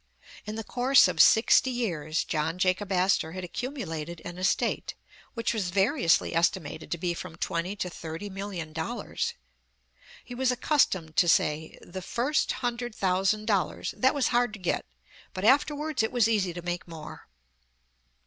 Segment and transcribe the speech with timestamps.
[0.47, 4.95] In the course of sixty years, John Jacob Astor had accumulated an estate,
[5.35, 9.35] which was variouslj^ estimated to be from twenty to thirty million dollars.
[10.23, 14.87] He was accustomed to say:'* The first hundred thousand dollars— that was hard to get;
[15.35, 17.27] but afterwards it was easy to make more."